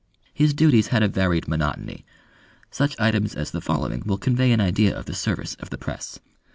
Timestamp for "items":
2.99-3.35